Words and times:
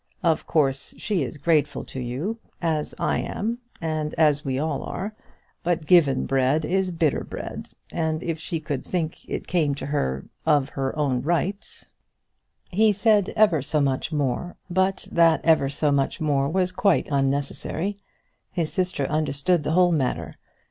"Of 0.23 0.47
course, 0.47 0.95
she 0.97 1.21
is 1.21 1.37
grateful 1.37 1.83
to 1.83 2.01
you, 2.01 2.39
as 2.59 2.95
I 2.97 3.19
am, 3.19 3.59
and 3.79 4.15
as 4.15 4.43
we 4.43 4.57
all 4.57 4.81
are. 4.81 5.13
But 5.61 5.85
given 5.85 6.25
bread 6.25 6.65
is 6.65 6.89
bitter 6.89 7.23
bread, 7.23 7.69
and 7.91 8.23
if 8.23 8.39
she 8.39 8.59
could 8.59 8.83
think 8.83 9.29
it 9.29 9.45
came 9.45 9.75
to 9.75 9.85
her, 9.85 10.25
of 10.43 10.69
her 10.69 10.97
own 10.97 11.21
right" 11.21 11.83
He 12.71 12.91
said 12.93 13.31
ever 13.35 13.61
so 13.61 13.79
much 13.79 14.11
more, 14.11 14.57
but 14.71 15.07
that 15.11 15.39
ever 15.45 15.69
so 15.69 15.91
much 15.91 16.19
more 16.19 16.49
was 16.49 16.71
quite 16.71 17.07
unnecessary. 17.11 17.97
His 18.51 18.73
sister 18.73 19.05
understood 19.05 19.61
the 19.61 19.73
whole 19.73 19.91
matter. 19.91 20.35